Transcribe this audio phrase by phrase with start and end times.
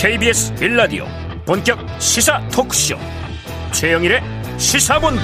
[0.00, 1.04] KBS 빌라디오
[1.44, 2.96] 본격 시사 토크쇼.
[3.72, 4.22] 최영일의
[4.56, 5.20] 시사본부.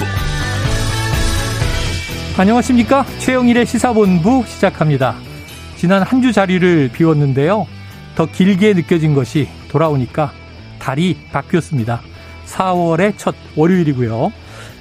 [2.36, 3.06] 안녕하십니까?
[3.18, 5.14] 최영일의 시사본부 시작합니다.
[5.78, 7.66] 지난 한 주 자리를 비웠는데요.
[8.16, 10.32] 더 길게 느껴진 것이 돌아오니까
[10.78, 12.02] 달이 바뀌었습니다.
[12.44, 14.30] 4월의 첫 월요일이고요.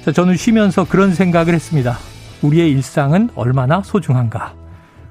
[0.04, 1.96] 자, 저는 쉬면서 그런 생각을 했습니다.
[2.42, 4.56] 우리의 일상은 얼마나 소중한가.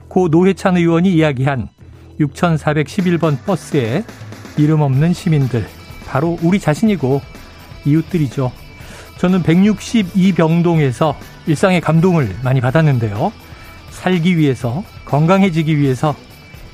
[0.09, 1.69] 고 노회찬 의원이 이야기한
[2.19, 4.03] 6411번 버스에
[4.57, 5.67] 이름 없는 시민들,
[6.07, 7.21] 바로 우리 자신이고
[7.85, 8.51] 이웃들이죠.
[9.17, 11.15] 저는 162병동에서
[11.47, 13.31] 일상의 감동을 많이 받았는데요.
[13.91, 16.15] 살기 위해서, 건강해지기 위해서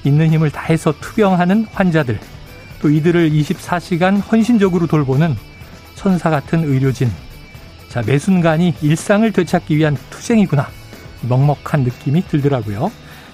[0.04, 2.20] 있는 힘을 다해서 투병하는 환자들,
[2.82, 5.36] 또 이들을 24시간 헌신적으로 돌보는
[5.96, 7.12] 천사 같은 의료진.
[7.90, 10.68] 자, 매 순간이 일상을 되찾기 위한 투쟁이구나.
[11.22, 12.92] 먹먹한 느낌이 들더라고요.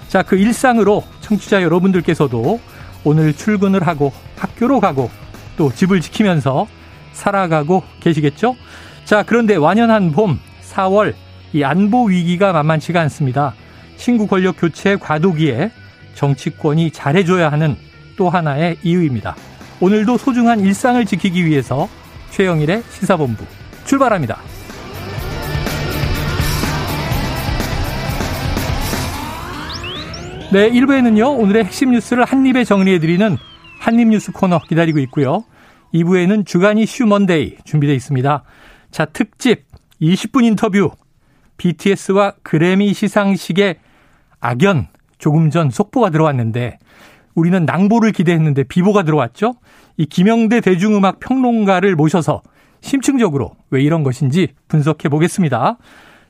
[0.08, 2.60] 자, 그 일상으로 청취자 여러분들께서도
[3.04, 5.10] 오늘 출근을 하고 학교로 가고
[5.56, 6.66] 또 집을 지키면서
[7.12, 8.56] 살아가고 계시겠죠?
[9.04, 11.14] 자, 그런데 완연한 봄 4월
[11.52, 13.54] 이 안보 위기가 만만치가 않습니다.
[13.96, 15.70] 친구 권력 교체 과도기에
[16.14, 17.76] 정치권이 잘해줘야 하는
[18.16, 19.36] 또 하나의 이유입니다.
[19.80, 21.88] 오늘도 소중한 일상을 지키기 위해서
[22.30, 23.44] 최영일의 시사본부
[23.84, 24.38] 출발합니다.
[30.50, 33.36] 네, 1부에는요, 오늘의 핵심 뉴스를 한입에 정리해드리는
[33.88, 35.44] 한입뉴스 코너 기다리고 있고요.
[35.94, 38.42] 2부에는 주간 이 슈 먼데이 준비되어 있습니다.
[38.90, 39.64] 자, 특집
[40.02, 40.90] 20분 인터뷰.
[41.56, 43.76] BTS와 그래미 시상식의
[44.40, 46.78] 악연 조금 전 속보가 들어왔는데
[47.34, 49.54] 우리는 낭보를 기대했는데 비보가 들어왔죠.
[49.96, 52.42] 이 김영대 대중음악 평론가를 모셔서
[52.82, 55.78] 심층적으로 왜 이런 것인지 분석해 보겠습니다.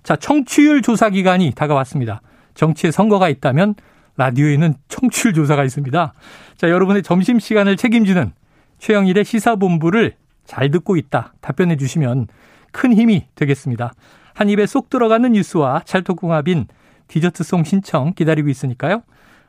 [0.05, 2.21] 자, 청취율 조사 기간이 다가왔습니다.
[2.55, 3.75] 정치에 선거가 있다면
[4.19, 6.13] 라디오에는 청취율 조사가 있습니다.
[6.57, 8.33] 자, 여러분의 점심 시간을 책임지는
[8.79, 12.27] 최영일의 시사본부를 잘 듣고 있다 답변해 주시면
[12.73, 13.93] 큰 힘이 되겠습니다.
[14.35, 16.67] 한 입에 쏙 들어가는 뉴스와 찰떡궁합인
[17.07, 19.03] 디저트송 신청 기다리고 있으니까요.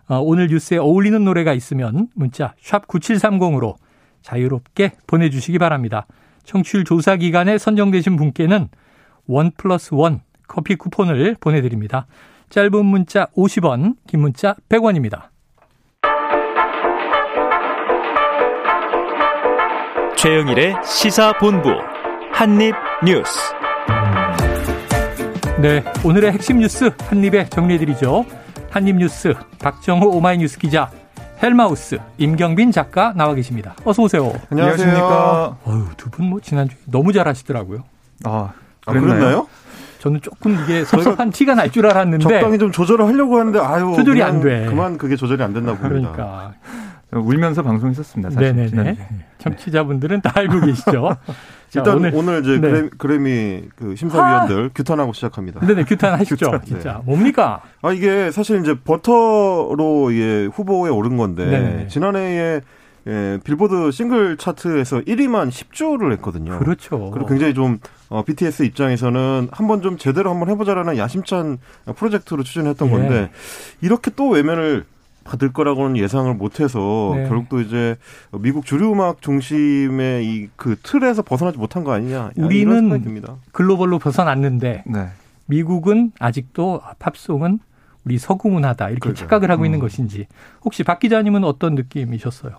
[0.08, 3.76] 어, 오늘 뉴스에 어울리는 노래가 있으면 문자 샵 9730으로
[4.22, 6.06] 자유롭게 보내주시기 바랍니다.
[6.44, 8.70] 청취율 조사 기간에 선정되신 분께는
[9.28, 12.08] 원 플러스 원 커피 쿠폰을 보내드립니다.
[12.50, 15.28] 짧은 문자 50원, 긴 문자 100원입니다.
[20.18, 21.70] 최영일의 시사본부
[22.34, 23.40] 한입뉴스.
[25.62, 28.26] 네, 오늘의 핵심 뉴스 한입에 정리해드리죠.
[28.72, 30.90] 한입뉴스 박정호 오마이뉴스 기자
[31.42, 33.76] 헬마우스 임경빈 작가 나와 계십니다.
[33.86, 34.34] 어서 오세요.
[34.50, 35.58] 안녕하십니까.
[35.68, 37.84] 어유 두 분 뭐 지난주 에 너무 잘하시더라고요.
[38.26, 38.52] 아,
[38.86, 39.48] 아 그랬나요?
[40.00, 44.24] 저는 조금 이게 섭섭한 티가 날 줄 알았는데 적당히 좀 조절을 하려고 하는데 아유 조절이
[44.24, 44.66] 안 돼.
[44.68, 46.12] 그만 그게 조절이 안 됐나 봅니다.
[46.12, 46.54] 그러니까
[47.12, 48.30] 울면서 방송했었습니다.
[48.32, 48.68] 사실 네네네.
[48.70, 49.06] 지난주에.
[49.40, 51.16] 청취자분들은 다 알고 계시죠.
[51.70, 52.90] 자, 일단 오늘, 오늘 이제 네.
[52.98, 54.70] 그래미 그 심사위원들 아!
[54.74, 55.60] 규탄하고 시작합니다.
[55.66, 56.46] 네네 규탄하시죠.
[56.52, 57.04] 규탄, 진짜 네.
[57.06, 57.62] 뭡니까?
[57.84, 61.88] 아 이게 사실 이제 버터로 예, 후보에 오른 건데 네네.
[61.88, 62.62] 지난해에
[63.08, 66.58] 예, 빌보드 싱글 차트에서 1위만 10주를 했거든요.
[66.60, 67.12] 그렇죠.
[67.12, 71.60] 그리고 굉장히 좀 어, BTS 입장에서는 한번 좀 제대로 한번 해보자라는 야심찬
[71.96, 72.92] 프로젝트로 추진했던 예.
[72.92, 73.32] 건데
[73.82, 74.86] 이렇게 또 외면을
[75.24, 77.28] 받을 거라고는 예상을 못해서 네.
[77.28, 77.98] 결국 또 이제
[78.40, 83.30] 미국 주류 음악 중심의 이 그 틀에서 벗어나지 못한 거 아니냐 우리는.
[83.52, 85.08] 글로벌로 벗어났는데 네.
[85.46, 87.60] 미국은 아직도 팝송은
[88.06, 89.20] 우리 서구 문화다 이렇게 그렇죠.
[89.22, 89.82] 착각을 하고 있는 음.
[89.82, 90.26] 것인지
[90.64, 92.58] 혹시 박 기자님은 어떤 느낌이셨어요?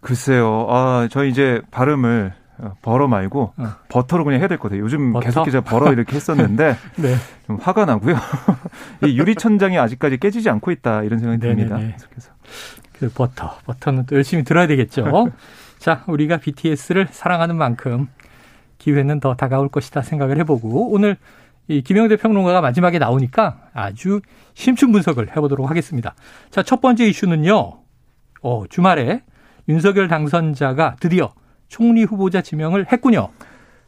[0.00, 0.66] 글쎄요.
[0.68, 2.38] 아, 저 이제 발음을 어,
[2.82, 3.68] 버러 말고 어.
[3.88, 4.82] 버터로 그냥 해야 될 것 같아요.
[4.82, 5.24] 요즘 버터?
[5.26, 7.14] 계속 기자 버러 이렇게 했었는데 네.
[7.46, 8.16] 좀 화가 나고요.
[9.06, 11.76] 이 유리 천장이 아직까지 깨지지 않고 있다 이런 생각이 듭니다.
[11.76, 11.92] 네네네.
[11.92, 12.32] 계속해서.
[12.98, 15.30] 그 버터, 버터는 또 열심히 들어야 되겠죠.
[15.78, 18.08] 자, 우리가 BTS를 사랑하는 만큼
[18.78, 21.16] 기회는 더 다가올 것이다 생각을 해보고 오늘
[21.68, 24.20] 이 김영대 평론가가 마지막에 나오니까 아주
[24.54, 26.14] 심층 분석을 해보도록 하겠습니다.
[26.50, 27.80] 자, 첫 번째 이슈는요.
[28.42, 29.22] 어, 주말에
[29.68, 31.32] 윤석열 당선자가 드디어
[31.68, 33.28] 총리 후보자 지명을 했군요.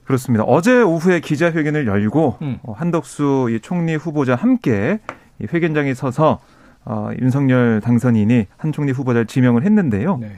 [0.05, 0.45] 그렇습니다.
[0.45, 2.59] 어제 오후에 기자회견을 열고 음.
[2.63, 5.01] 어, 한덕수 이 총리 후보자 함께
[5.41, 6.41] 이 회견장에 서서
[6.85, 10.19] 어, 윤석열 당선인이 한 총리 후보자를 지명을 했는데요.
[10.19, 10.33] 네.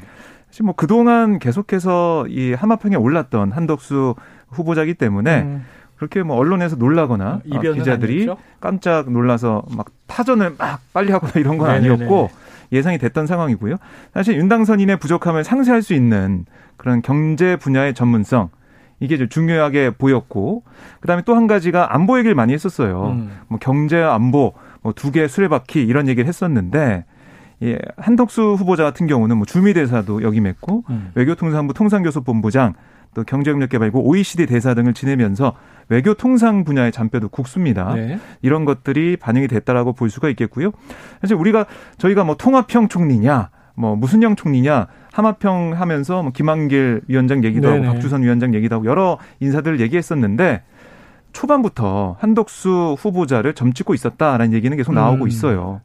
[0.49, 4.15] 사실 뭐 그동안 계속해서 이 하마평에 올랐던 한덕수
[4.49, 5.65] 후보자기 때문에 음,
[5.97, 8.29] 그렇게 뭐 언론에서 놀라거나 어, 이변은 기자들이?
[8.61, 11.95] 깜짝 놀라서 막 타전을 막 빨리 하거나 이런 건 네네네.
[11.95, 12.31] 아니었고
[12.73, 13.77] 예상이 됐던 상황이고요.
[14.15, 16.47] 사실 윤 당선인의 부족함을 상쇄할 수 있는
[16.77, 18.49] 그런 경제 분야의 전문성
[19.01, 20.63] 이게 좀 중요하게 보였고
[21.01, 23.09] 그다음에 또 한 가지가 안보 얘기를 많이 했었어요.
[23.15, 23.31] 음.
[23.49, 27.05] 뭐 경제 안보 뭐 두 개 수레바퀴 이런 얘기를 했었는데
[27.63, 31.11] 예, 한덕수 후보자 같은 경우는 뭐 주미대사도 역임했고 음.
[31.15, 32.75] 외교통상부 통상교섭본부장
[33.15, 35.55] 또 경제협력 개발부 OECD 대사 등을 지내면서
[35.89, 37.95] 외교 통상 분야의 잔뼈도 국수입니다.
[37.95, 38.19] 네.
[38.41, 40.73] 이런 것들이 반영이 됐다라고 볼 수가 있겠고요.
[41.21, 41.67] 사실 우리가
[41.99, 47.87] 저희가 뭐 통합형 총리냐 뭐 무슨 형 총리냐 하마평 하면서 뭐 김한길 위원장 얘기도 네네.
[47.87, 50.63] 하고 박주선 위원장 얘기도 하고 여러 인사들을 얘기했었는데
[51.33, 55.29] 초반부터 한덕수 후보자를 점찍고 있었다라는 얘기는 계속 나오고 음.
[55.29, 55.81] 있어요.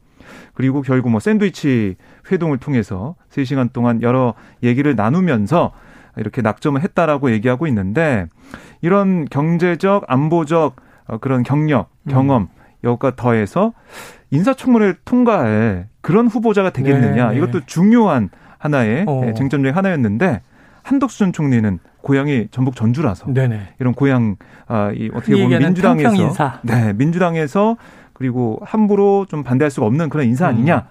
[0.53, 1.95] 그리고 결국 뭐 샌드위치
[2.31, 4.33] 회동을 통해서 3시간 동안 여러
[4.63, 5.71] 얘기를 나누면서
[6.17, 8.27] 이렇게 낙점을 했다라고 얘기하고 있는데
[8.81, 10.75] 이런 경제적, 안보적
[11.07, 12.11] 어, 그런 경력, 음.
[12.11, 12.47] 경험 음.
[12.83, 13.73] 여기가 더해서
[14.31, 17.37] 인사청문회를 통과할 그런 후보자가 되겠느냐 네, 네.
[17.37, 19.23] 이것도 중요한 하나의 어.
[19.25, 20.41] 예, 쟁점 중의 하나였는데
[20.83, 23.73] 한덕수 전 총리는 고향이 전북 전주라서 네네.
[23.79, 24.37] 이런 고향
[24.67, 27.75] 아, 이 어떻게 보면 민주당에서 네 민주당에서
[28.13, 30.81] 그리고 함부로 좀 반대할 수가 없는 그런 인사 아니냐 음.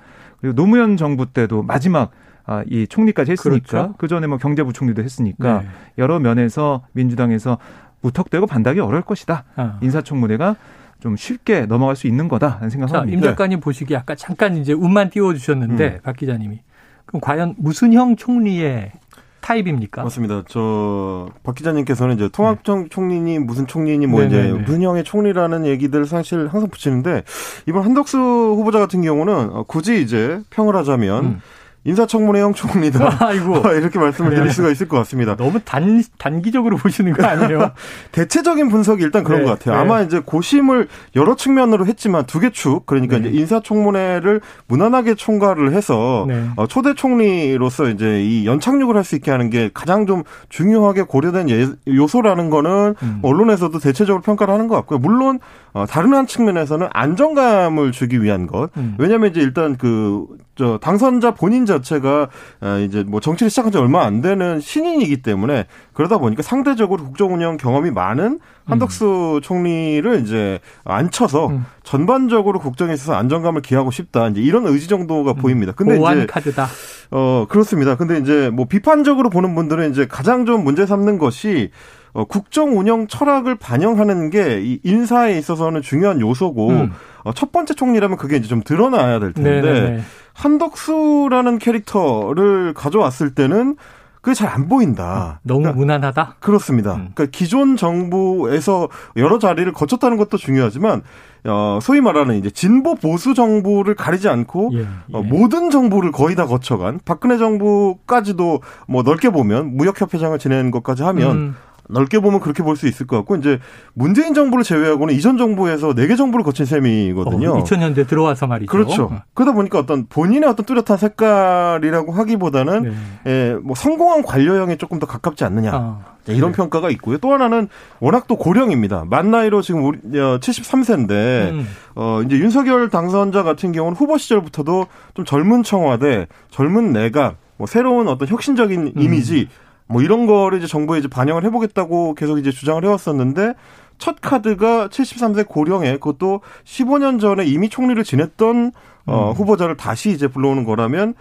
[0.41, 2.11] 그리고 노무현 정부 때도 마지막
[2.47, 3.95] 아, 이 총리까지 했으니까 그렇죠.
[3.99, 5.69] 그 전에 뭐 경제부총리도 했으니까 네.
[5.99, 7.59] 여러 면에서 민주당에서
[8.03, 9.79] 무턱대고 반대하기 어려울 것이다 아.
[9.83, 10.57] 인사청문회가
[11.01, 13.17] 좀 쉽게 넘어갈 수 있는 거다라는 생각합니다.
[13.17, 15.99] 임 작가님 보시기에 아까 잠깐 이제 운만 띄워주셨는데 음.
[16.03, 16.61] 박 기자님이
[17.05, 18.93] 그럼 과연 무슨 형 총리의
[19.41, 20.03] 타입입니까?
[20.03, 20.43] 맞습니다.
[20.49, 22.89] 저 박 기자님께서는 이제 통합정 네.
[22.89, 24.49] 총리니 무슨 총리니 뭐 네네네.
[24.49, 27.23] 이제 무슨 형의 총리라는 얘기들 사실 항상 붙이는데
[27.67, 31.41] 이번 한덕수 후보자 같은 경우는 굳이 이제 평을 하자면 음.
[31.87, 33.17] 인사청문회형 총리다.
[33.27, 33.57] 아이고.
[33.73, 34.51] 이렇게 말씀을 드릴 네.
[34.51, 35.37] 수가 있을 것 같습니다.
[35.37, 37.71] 너무 단, 단기적으로 보시는 거 아니에요?
[38.13, 39.47] 대체적인 분석이 일단 그런 네.
[39.47, 39.77] 것 같아요.
[39.77, 39.81] 네.
[39.81, 43.29] 아마 이제 고심을 여러 측면으로 했지만 두 개 축, 그러니까 네.
[43.31, 46.45] 이제 인사청문회를 무난하게 총괄을 해서 네.
[46.57, 51.49] 어, 초대 총리로서 이제 이 연착륙을 할 수 있게 하는 게 가장 좀 중요하게 고려된
[51.49, 53.19] 예, 요소라는 거는 음.
[53.23, 54.99] 언론에서도 대체적으로 평가를 하는 것 같고요.
[54.99, 55.39] 물론
[55.77, 58.71] 어, 다른 한 측면에서는 안정감을 주기 위한 것.
[58.79, 58.95] 음.
[58.97, 60.25] 왜냐하면 이제 일단 그,
[60.55, 62.31] 저, 당선자 본인 자체가
[62.63, 67.35] 어, 이제 뭐 정치를 시작한 지 얼마 안 되는 신인이기 때문에 그러다 보니까 상대적으로 국정
[67.35, 69.41] 운영 경험이 많은 한덕수 음.
[69.43, 71.67] 총리를 이제 앉혀서 음.
[71.83, 74.29] 전반적으로 국정에 있어서 안정감을 기하고 싶다.
[74.29, 75.37] 이제 이런 의지 정도가 음.
[75.37, 75.73] 보입니다.
[75.73, 76.69] 근데 보완 이제 카드다.
[77.11, 77.97] 어, 그렇습니다.
[77.97, 81.71] 근데 이제 뭐 비판적으로 보는 분들은 이제 가장 좀 문제 삼는 것이
[82.17, 86.93] 어, 국정 운영 철학을 반영하는 게 이 인사에 있어서는 중요한 요소고 음.
[87.25, 90.01] 어, 첫 번째 총리라면 그게 이제 좀 드러나야 될 텐데 네네네.
[90.33, 93.77] 한덕수라는 캐릭터를 가져왔을 때는
[94.23, 95.41] 그게 잘 안 보인다.
[95.45, 96.37] 너무 그러니까, 무난하다?
[96.41, 96.95] 그렇습니다.
[96.95, 97.11] 음.
[97.15, 101.03] 그러니까 기존 정부에서 여러 자리를 거쳤다는 것도 중요하지만,
[101.45, 104.87] 어, 소위 말하는 이제 진보 보수 정부를 가리지 않고, 예, 예.
[105.13, 111.37] 어, 모든 정부를 거의 다 거쳐간, 박근혜 정부까지도 뭐 넓게 보면 무역협회장을 지낸 것까지 하면,
[111.37, 111.57] 음.
[111.89, 113.59] 넓게 보면 그렇게 볼 수 있을 것 같고 이제
[113.95, 117.51] 문재인 정부를 제외하고는 이전 정부에서 네 개 정부를 거친 셈이거든요.
[117.53, 118.71] 어, 2000년대 들어와서 말이죠.
[118.71, 119.05] 그렇죠.
[119.05, 119.23] 어.
[119.35, 122.93] 그러다 보니까 어떤 본인의 어떤 뚜렷한 색깔이라고 하기보다는 네.
[123.27, 125.71] 예, 뭐 성공한 관료형에 조금 더 가깝지 않느냐.
[125.73, 125.99] 아,
[126.29, 126.57] 이런 네.
[126.57, 127.19] 평가가 있고요.
[127.19, 127.69] 또 하나는
[128.01, 129.05] 워낙 또 고령입니다.
[129.09, 131.67] 만 나이로 지금 우리 73세인데 어, 음.
[131.95, 138.09] 어 이제 윤석열 당선자 같은 경우는 후보 시절부터도 좀 젊은 청와대, 젊은 내각, 뭐 새로운
[138.09, 139.03] 어떤 혁신적인 음.
[139.03, 139.49] 이미지
[139.89, 143.55] 뭐 이런 거를 이제 정부에 이제 반영을 해보겠다고 계속 이제 주장을 해왔었는데
[143.99, 148.73] 첫 카드가 73세 고령에 그것도 15년 전에 이미 총리를 지냈던
[149.07, 149.33] 어, 음.
[149.35, 151.15] 후보자를 다시 이제 불러오는 거라면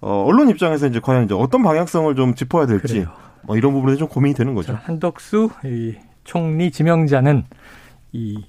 [0.00, 3.08] 어, 언론 입장에서 이제 과연 이제 어떤 방향성을 좀 짚어야 될지 그래요.
[3.44, 4.72] 뭐 이런 부분에 좀 고민이 되는 거죠.
[4.72, 5.94] 자, 한덕수 이
[6.24, 7.44] 총리 지명자는
[8.12, 8.44] 이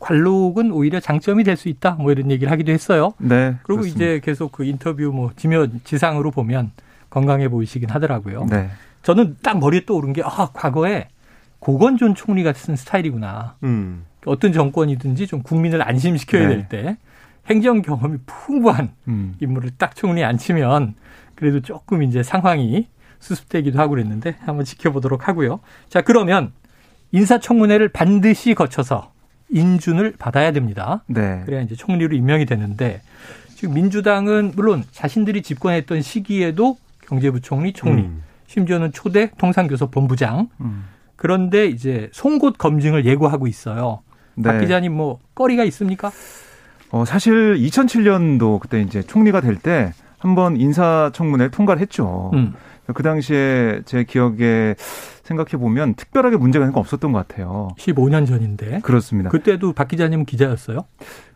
[0.00, 1.92] 관록은 오히려 장점이 될 수 있다.
[1.92, 3.14] 뭐 이런 얘기를 하기도 했어요.
[3.18, 3.56] 네.
[3.62, 3.96] 그리고 그렇습니다.
[3.96, 6.72] 이제 계속 그 인터뷰 뭐 지면 지상으로 보면
[7.10, 8.46] 건강해 보이시긴 하더라고요.
[8.50, 8.70] 네.
[9.04, 11.08] 저는 딱 머리에 떠오른 게, 아, 과거에
[11.60, 13.56] 고건존 총리가 쓴 스타일이구나.
[13.62, 14.04] 음.
[14.26, 16.56] 어떤 정권이든지 좀 국민을 안심시켜야 네.
[16.56, 16.96] 될때
[17.46, 19.34] 행정 경험이 풍부한 음.
[19.40, 20.94] 인물을 딱 총리에 앉히면
[21.34, 25.60] 그래도 조금 이제 상황이 수습되기도 하고 그랬는데 한번 지켜보도록 하고요.
[25.88, 26.52] 자, 그러면
[27.12, 29.12] 인사청문회를 반드시 거쳐서
[29.50, 31.04] 인준을 받아야 됩니다.
[31.06, 31.42] 네.
[31.44, 33.02] 그래야 이제 총리로 임명이 되는데
[33.54, 38.22] 지금 민주당은 물론 자신들이 집권했던 시기에도 경제부총리, 총리, 음.
[38.54, 40.48] 심지어는 초대 통상교섭 본부장.
[40.60, 40.84] 음.
[41.16, 44.00] 그런데 이제 송곳 검증을 예고하고 있어요.
[44.36, 44.44] 네.
[44.50, 46.10] 박 기자님 뭐 꺼리가 있습니까?
[46.90, 52.30] 어, 사실 2007년도 그때 이제 총리가 될 때 한번 인사청문회를 통과를 했죠.
[52.34, 52.54] 음.
[52.94, 54.74] 그 당시에 제 기억에
[55.22, 57.68] 생각해 보면 특별하게 문제가 없었던 것 같아요.
[57.78, 58.80] 15년 전인데.
[58.80, 59.30] 그렇습니다.
[59.30, 60.84] 그때도 박 기자님은 기자였어요?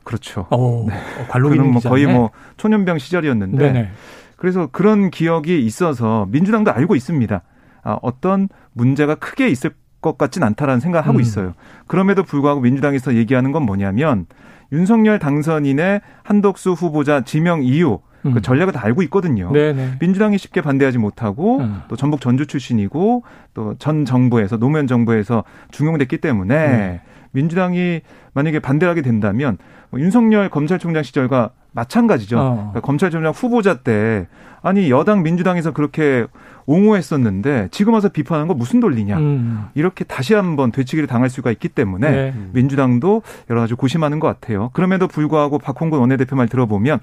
[0.04, 0.46] 그렇죠.
[0.50, 0.94] 어, 네.
[1.28, 3.90] 관록이는 뭐 거의 뭐 초년병 시절이었는데 네네.
[4.38, 7.42] 그래서 그런 기억이 있어서 민주당도 알고 있습니다.
[7.82, 11.20] 아, 어떤 문제가 크게 있을 것 같진 않다라는 생각을 하고 음.
[11.20, 11.54] 있어요.
[11.88, 14.26] 그럼에도 불구하고 민주당에서 얘기하는 건 뭐냐면
[14.72, 18.40] 윤석열 당선인의 한덕수 후보자 지명 이유 그 음.
[18.42, 19.50] 전략을 다 알고 있거든요.
[19.52, 19.96] 네네.
[20.00, 21.82] 민주당이 쉽게 반대하지 못하고 음.
[21.88, 27.00] 또 전북 전주 출신이고 또 전 정부에서 노무현 정부에서 중용됐기 때문에 네.
[27.32, 28.00] 민주당이
[28.34, 29.58] 만약에 반대를 하게 된다면
[29.90, 32.38] 뭐 윤석열 검찰총장 시절과 마찬가지죠.
[32.38, 32.54] 어.
[32.54, 34.26] 그러니까 검찰총장 후보자 때
[34.62, 36.26] 아니 여당 민주당에서 그렇게
[36.66, 39.66] 옹호했었는데 지금 와서 비판하는 거 무슨 논리냐 음.
[39.74, 42.34] 이렇게 다시 한번 되치기를 당할 수가 있기 때문에 네.
[42.52, 44.70] 민주당도 여러 가지 고심하는 것 같아요.
[44.72, 46.98] 그럼에도 불구하고 박홍근 원내대표 말 들어보면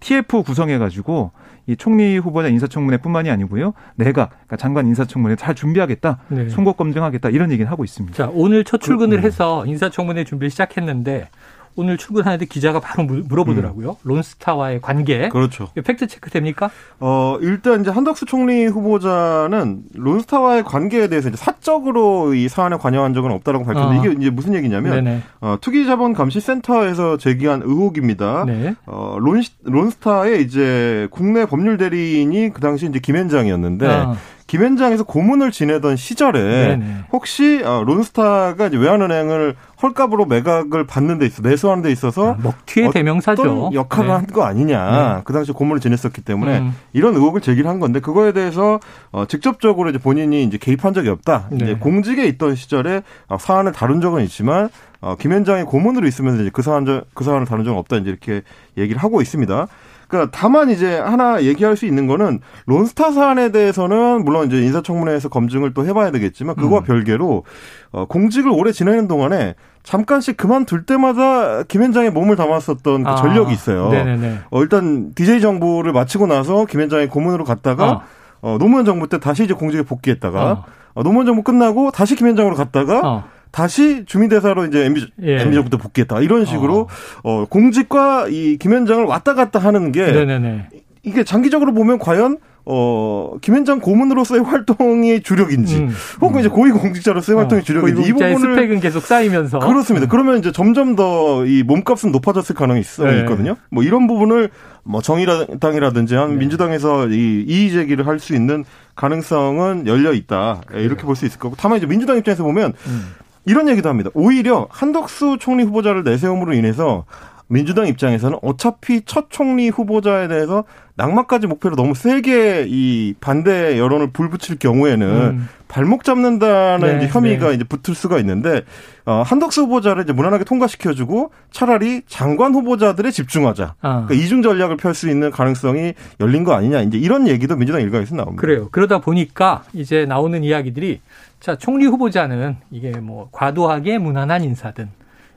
[0.00, 1.32] TF 구성해가지고
[1.66, 6.48] 이 총리 후보자 인사청문회뿐만이 아니고요 내각 그러니까 장관 인사청문회 잘 준비하겠다, 네.
[6.48, 8.16] 송곳 검증하겠다 이런 얘기는 하고 있습니다.
[8.16, 11.28] 자 오늘 첫 출근을 그, 해서 인사청문회 준비를 시작했는데
[11.76, 13.90] 오늘 출근하는데 기자가 바로 물어보더라고요.
[13.90, 13.94] 음.
[14.02, 15.28] 론스타와의 관계.
[15.28, 15.68] 그렇죠.
[15.74, 16.70] 팩트 체크 됩니까?
[16.98, 23.30] 어, 일단 이제 한덕수 총리 후보자는 론스타와의 관계에 대해서 이제 사적으로 이 사안에 관여한 적은
[23.32, 24.12] 없다라고 밝혔는데 어.
[24.12, 28.44] 이게 이제 무슨 얘기냐면 어, 투기자본 감시센터에서 제기한 의혹입니다.
[28.46, 28.74] 네.
[28.86, 34.16] 어, 론, 론스타의 이제 국내 법률 대리인이 그 당시 이제 김앤장이었는데 어.
[34.50, 36.40] 김현장에서 고문을 지내던 시절에
[36.76, 37.04] 네네.
[37.12, 43.70] 혹시 어, 론스타가 외환은행을 헐값으로 매각을 받는 데 있어 매수하는 데 있어서 아, 먹튀의 대명사죠.
[43.72, 44.12] 역할을 네.
[44.12, 45.14] 한거 아니냐.
[45.18, 45.22] 네.
[45.24, 46.74] 그 당시 고문을 지냈었기 때문에 음.
[46.92, 48.80] 이런 의혹을 제기를 한 건데 그거에 대해서
[49.12, 51.46] 어, 직접적으로 이제 본인이 이제 개입한 적이 없다.
[51.52, 51.58] 네.
[51.62, 54.68] 이제 공직에 있던 시절에 어, 사안을 다룬 적은 있지만
[55.00, 57.98] 어, 김현장의 고문으로 있으면서 이제 그 사안 그 사안을 다룬 적은 없다.
[57.98, 58.42] 이제 이렇게
[58.76, 59.68] 얘기를 하고 있습니다.
[60.10, 65.72] 그러니까 다만 이제 하나 얘기할 수 있는 거는 론스타 사안에 대해서는 물론 이제 인사청문회에서 검증을
[65.72, 66.84] 또 해봐야 되겠지만 그거와 음.
[66.84, 67.44] 별개로
[67.92, 73.88] 어, 공직을 오래 지내는 동안에 잠깐씩 그만둘 때마다 김현장의 몸을 담았었던 그 아, 전력이 있어요.
[73.88, 74.38] 네네네.
[74.50, 78.02] 어, 일단 DJ 정부를 마치고 나서 김현장의 고문으로 갔다가 어.
[78.42, 80.64] 어, 노무현 정부 때 다시 이제 공직에 복귀했다가 어.
[80.94, 83.24] 어 노무현 정부 끝나고 다시 김현장으로 갔다가 어.
[83.50, 85.40] 다시 주민대사로 이제 MB, 예.
[85.40, 86.20] MB정부 때 복귀했다.
[86.20, 86.88] 이런 식으로
[87.22, 87.42] 어.
[87.42, 90.68] 어, 공직과 이 김현장을 왔다 갔다 하는 게 네네네.
[91.02, 95.90] 이게 장기적으로 보면 과연 어, 김현장 고문으로서의 활동이 주력인지, 음,
[96.20, 96.40] 혹은 음.
[96.40, 98.54] 이제 고위공직자로서의 어, 활동이 주력인지, 이 부분을.
[98.54, 99.58] 스펙은 계속 쌓이면서.
[99.60, 100.06] 그렇습니다.
[100.06, 100.08] 음.
[100.10, 103.18] 그러면 이제 점점 더 이 몸값은 높아졌을 가능성이 네.
[103.20, 103.56] 있거든요.
[103.70, 104.50] 뭐 이런 부분을
[104.84, 106.36] 뭐 정의당이라든지 한 네.
[106.36, 108.64] 민주당에서 이 이의 제기를 할 수 있는
[108.94, 110.60] 가능성은 열려 있다.
[110.74, 111.56] 이렇게 볼 수 있을 거고.
[111.58, 113.06] 다만 이제 민주당 입장에서 보면 음.
[113.44, 114.10] 이런 얘기도 합니다.
[114.14, 117.04] 오히려 한덕수 총리 후보자를 내세움으로 인해서
[117.50, 120.64] 민주당 입장에서는 어차피 첫 총리 후보자에 대해서
[120.94, 125.48] 낙마까지 목표로 너무 세게 이 반대 여론을 불붙일 경우에는 음.
[125.66, 127.54] 발목 잡는다는 네, 이제 혐의가 네.
[127.54, 128.62] 이제 붙을 수가 있는데
[129.04, 133.74] 어, 한덕수 후보자를 이제 무난하게 통과시켜주고 차라리 장관 후보자들에 집중하자.
[133.80, 134.06] 아.
[134.06, 136.82] 그러니까 이중 전략을 펼 수 있는 가능성이 열린 거 아니냐.
[136.82, 138.40] 이제 이런 얘기도 민주당 일각에서 나옵니다.
[138.40, 138.68] 그래요.
[138.70, 141.00] 그러다 보니까 이제 나오는 이야기들이
[141.40, 144.88] 자 총리 후보자는 이게 뭐 과도하게 무난한 인사든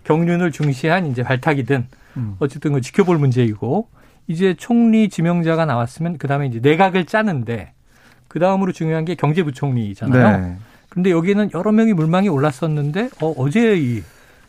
[0.04, 2.03] 경륜을 중시한 이제 발탁이든 음.
[2.40, 3.90] 어쨌든 그 지켜볼 문제이고
[4.28, 7.74] 이제 총리 지명자가 나왔으면 그 다음에 이제 내각을 짜는데
[8.28, 10.38] 그 다음으로 중요한 게 경제부총리잖아요.
[10.40, 10.56] 네.
[10.90, 14.04] 그런데 여기는 여러 명이 물망에 올랐었는데 어, 어제 이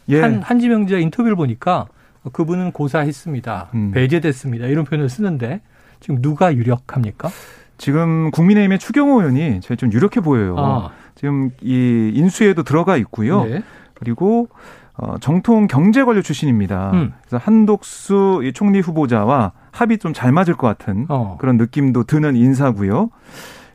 [0.09, 0.21] 예.
[0.21, 1.87] 한, 한지명자 인터뷰를 보니까
[2.33, 3.71] 그분은 고사했습니다.
[3.75, 3.90] 음.
[3.92, 4.66] 배제됐습니다.
[4.66, 5.61] 이런 표현을 쓰는데
[6.00, 7.30] 지금 누가 유력합니까?
[7.78, 10.54] 지금 국민의힘의 추경호 의원이 제일 좀 유력해 보여요.
[10.59, 10.90] 아.
[11.14, 13.44] 지금 이 인수에도 들어가 있고요.
[13.44, 13.62] 네.
[13.94, 14.49] 그리고
[14.96, 16.92] 어, 정통 경제 관료 출신입니다.
[16.92, 17.12] 음.
[17.22, 21.36] 그래서 한독수 이 총리 후보자와 합이 좀 잘 맞을 것 같은 어.
[21.40, 23.10] 그런 느낌도 드는 인사고요.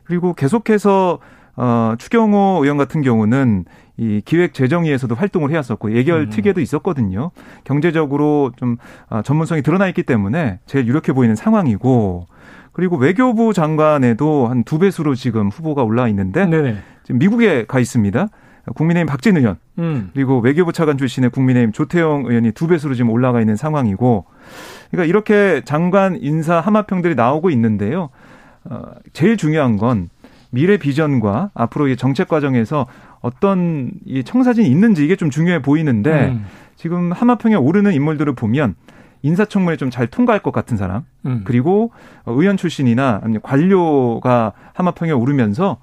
[0.04, 1.18] 그리고 계속해서
[1.56, 3.66] 어, 추경호 의원 같은 경우는
[3.98, 6.30] 이 기획재정위에서도 활동을 해왔었고 예결 음.
[6.30, 7.32] 특위에도 있었거든요.
[7.64, 8.78] 경제적으로 좀
[9.10, 12.26] 아, 전문성이 드러나 있기 때문에 제일 유력해 보이는 상황이고
[12.72, 16.76] 그리고 외교부 장관에도 한 두 배수로 지금 후보가 올라 있는데 네네.
[17.04, 18.28] 지금 미국에 가 있습니다.
[18.74, 20.10] 국민의힘 박진 의원 음.
[20.14, 24.26] 그리고 외교부 차관 출신의 국민의힘 조태영 의원이 두 배수로 지금 올라가 있는 상황이고
[24.90, 28.10] 그러니까 이렇게 장관 인사 하마평들이 나오고 있는데요.
[28.64, 30.10] 어, 제일 중요한 건
[30.50, 32.86] 미래 비전과 앞으로 이 정책 과정에서
[33.20, 36.44] 어떤 이 청사진이 있는지 이게 좀 중요해 보이는데 음.
[36.76, 38.74] 지금 하마평에 오르는 인물들을 보면
[39.22, 41.42] 인사청문회 좀 잘 통과할 것 같은 사람 음.
[41.44, 41.92] 그리고
[42.26, 45.78] 의원 출신이나 관료가 하마평에 오르면서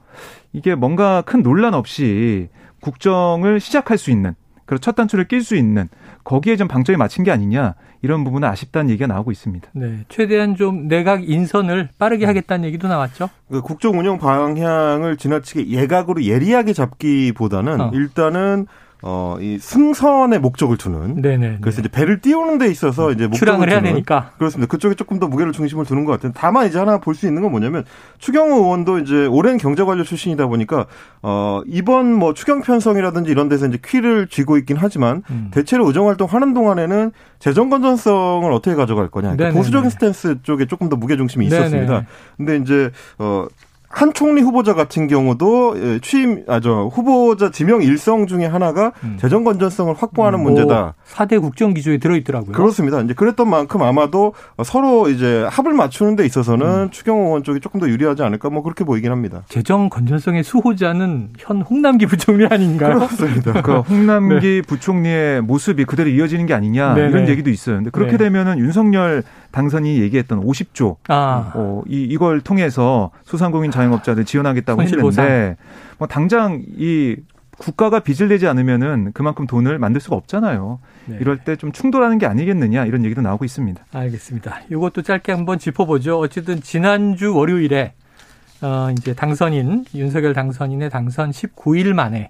[0.54, 2.50] 이게 뭔가 큰 논란 없이
[2.82, 5.88] 국정을 시작할 수 있는 그리고 첫 단추를 낄 수 있는
[6.24, 9.70] 거기에 좀 방점이 맞춘 게 아니냐 이런 부분은 아쉽다는 얘기가 나오고 있습니다.
[9.74, 12.30] 네, 최대한 좀 내각 인선을 빠르게 음.
[12.30, 13.30] 하겠다는 얘기도 나왔죠.
[13.50, 17.92] 그 국정 운영 방향을 지나치게 예각으로 예리하게 잡기보다는 어.
[17.94, 18.68] 일단은
[19.04, 21.22] 어, 이 승선의 목적을 두는.
[21.22, 21.60] 네네.
[21.62, 24.32] 그래서 이제 배를 띄우는 데 있어서 이제 출항을 해야 되니까.
[24.38, 24.70] 그렇습니다.
[24.72, 26.32] 그쪽에 조금 더 무게를 중심을 두는 것 같아요.
[26.36, 27.84] 다만 이제 하나 볼 수 있는 건 뭐냐면
[28.20, 30.86] 추경호 의원도 이제 오랜 경제관료 출신이다 보니까
[31.22, 35.50] 어, 이번 뭐 추경 편성이라든지 이런 데서 이제 퀴를 쥐고 있긴 하지만 음.
[35.52, 39.36] 대체로 의정 활동 하는 동안에는 재정 건전성을 어떻게 가져갈 거냐.
[39.36, 41.94] 그러니까 보수적인 스탠스 쪽에 조금 더 무게 중심이 있었습니다.
[41.94, 42.06] 네네.
[42.38, 43.48] 근데 이제 어
[43.90, 49.18] 한 총리 후보자 같은 경우도 예, 취임 아 저 후보자 지명 일성 중에 하나가 음.
[49.20, 50.96] 재정 건전성을 확보하는 음, 뭐 문제다.
[51.14, 52.52] 4대 국정 기조에 들어 있더라고요.
[52.52, 53.00] 그렇습니다.
[53.02, 54.34] 이제 그랬던 만큼 아마도
[54.66, 56.90] 서로 이제 합을 맞추는 데 있어서는 음.
[56.92, 59.44] 추경호 의원 쪽이 조금 더 유리하지 않을까 뭐 그렇게 보이긴 합니다.
[59.48, 62.96] 재정 건전성의 수호자는 현 홍남기 부총리 아닌가요?
[62.96, 63.62] 그렇습니다.
[63.62, 64.62] 그 홍남기 네.
[64.64, 67.10] 부총리의 모습이 그대로 이어지는 게 아니냐 네네.
[67.10, 67.78] 이런 얘기도 있어요.
[67.78, 68.26] 근데 그렇게 네.
[68.26, 71.52] 되면은 윤석열 당선인이 얘기했던 50조 아.
[71.56, 75.56] 어, 이 이걸 통해서 소상공인 자영업자들 지원하겠다고 했는데
[75.98, 77.16] 뭐 당장 이
[77.58, 80.80] 국가가 빚을 내지 않으면은 그만큼 돈을 만들 수가 없잖아요.
[81.06, 81.18] 네.
[81.20, 83.84] 이럴 때 좀 충돌하는 게 아니겠느냐 이런 얘기도 나오고 있습니다.
[83.94, 84.62] 알겠습니다.
[84.72, 86.20] 이것도 짧게 한번 짚어보죠.
[86.20, 87.94] 어쨌든 지난주 월요일에
[88.62, 92.30] 어 이제 당선인 윤석열 당선인의 당선 19일 만에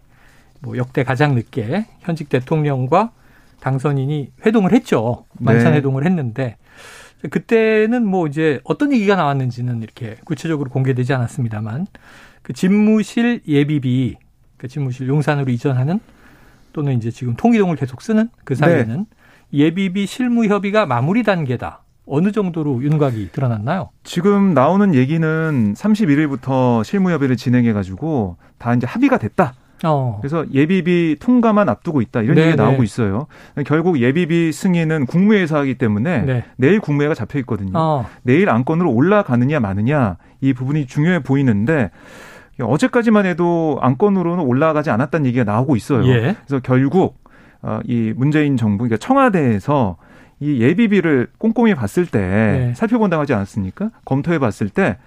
[0.62, 3.12] 뭐 역대 가장 늦게 현직 대통령과
[3.60, 5.25] 당선인이 회동을 했죠.
[5.39, 5.77] 만찬 네.
[5.77, 6.56] 회동을 했는데
[7.29, 11.88] 그때는 뭐 이제 어떤 얘기가 나왔는지는 이렇게 구체적으로 공개되지 않았습니다만
[12.43, 14.17] 그 집무실 예비비
[14.57, 16.00] 그 집무실 용산으로 이전하는
[16.74, 19.05] 또는 이제 지금 통이동을 계속 쓰는 그 사이에는 네.
[19.53, 21.83] 예비비 실무 협의가 마무리 단계다.
[22.05, 23.89] 어느 정도로 윤곽이 드러났나요?
[24.03, 29.55] 지금 나오는 얘기는 31일부터 실무 협의를 진행해 가지고 다 이제 합의가 됐다.
[29.84, 30.17] 어.
[30.22, 32.48] 그래서 예비비 통과만 앞두고 있다 이런 네네.
[32.48, 33.27] 얘기가 나오고 있어요.
[33.65, 36.43] 결국 예비비 승인은 국무회의에서 하기 때문에 네.
[36.55, 37.72] 내일 국무회가 잡혀 있거든요.
[37.75, 38.05] 어.
[38.24, 41.91] 내일 안건으로 올라가느냐 마느냐 이 부분이 중요해 보이는데
[42.60, 46.07] 어제까지만 해도 안건으로는 올라가지 않았다는 얘기가 나오고 있어요.
[46.07, 46.36] 예.
[46.46, 47.17] 그래서 결국
[47.62, 49.98] 어, 이 문재인 정부 그러니까 청와대에서
[50.39, 52.74] 이 예비비를 꼼꼼히 봤을 때 네.
[52.75, 53.89] 살펴본다고 하지 않았습니까?
[54.05, 54.98] 검토해 봤을 때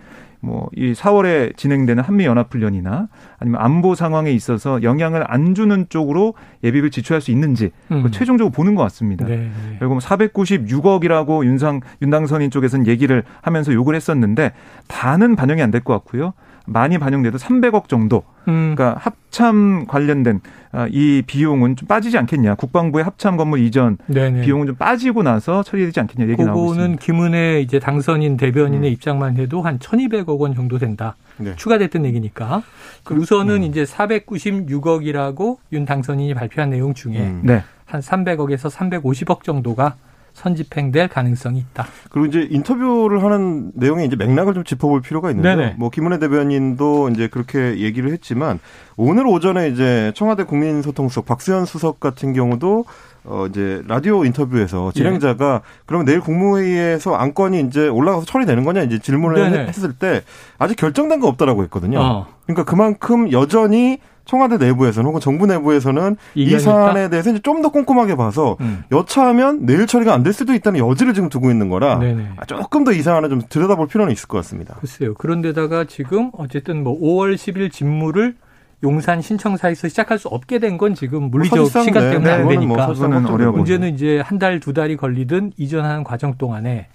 [0.43, 6.35] 뭐 이 4월에 진행되는 한미 연합 훈련이나 아니면 안보 상황에 있어서 영향을 안 주는 쪽으로
[6.65, 8.11] 예비비를 지출할 수 있는지 음.
[8.11, 9.27] 최종적으로 보는 것 같습니다.
[9.27, 9.51] 네, 네.
[9.79, 14.53] 결국 496억이라고 윤상 윤당선인 쪽에서는 얘기를 하면서 욕을 했었는데
[14.89, 16.33] 다는 반영이 안 될 것 같고요.
[16.71, 18.23] 많이 반영돼도 300억 정도.
[18.49, 18.75] 음.
[18.75, 20.41] 그러니까 합참 관련된
[20.73, 22.55] 아, 이 비용은 좀 빠지지 않겠냐.
[22.55, 24.43] 국방부의 합참 건물 이전 네네.
[24.43, 26.75] 비용은 좀 빠지고 나서 처리되지 않겠냐 얘기 나오고 있습니다.
[26.75, 28.93] 그거는 김은혜 이제 당선인 대변인의 음.
[28.93, 31.17] 입장만 해도 한 1,200억 원 정도 된다.
[31.39, 31.57] 네.
[31.57, 32.63] 추가됐던 얘기니까.
[33.03, 33.63] 그 우선은 음.
[33.65, 37.41] 이제 496억이라고 윤 당선인이 발표한 내용 중에 음.
[37.43, 37.65] 네.
[37.85, 39.97] 한 300억에서 350억 정도가
[40.35, 41.87] 선집행될 가능성이 있다.
[42.11, 45.57] 그리고 이제 인터뷰를 하는 내용에 이제 맥락을 좀 짚어볼 필요가 있는데요.
[45.57, 45.75] 네네.
[45.79, 48.59] 뭐 김은혜 대변인도 이제 그렇게 얘기를 했지만
[48.97, 52.85] 오늘 오전에 이제 청와대 국민소통수석 박수현 수석 같은 경우도
[53.25, 55.83] 어 이제 라디오 인터뷰에서 진행자가 네.
[55.85, 59.67] 그러면 내일 국무회의에서 안건이 이제 올라가서 처리되는 거냐 이제 질문을 네네.
[59.67, 60.23] 했을 때
[60.59, 62.01] 아직 결정된 거 없다라고 했거든요.
[62.01, 62.27] 어.
[62.47, 68.57] 그러니까 그만큼 여전히 청와대 내부에서는 혹은 정부 내부에서는 이 사안에 대해서 이제 좀더 꼼꼼하게 봐서
[68.61, 68.85] 음.
[68.93, 72.29] 여차하면 내일 처리가 안 될 수도 있다는 여지를 지금 두고 있는 거라 네네.
[72.37, 74.77] 아, 조금 더 이 사안을 좀 들여다볼 필요는 있을 것 같습니다.
[74.81, 75.15] 글쎄요.
[75.15, 78.35] 그런데다가 지금 어쨌든 뭐 5월 10일 직무를
[78.83, 82.87] 용산 신청사에서 시작할 수 없게 된 건 지금 물리적 뭐 시간 때문에 네, 안 되니까.
[82.87, 86.87] 뭐 문제는 이제 한 달, 두 달이 걸리든 이전하는 과정 동안에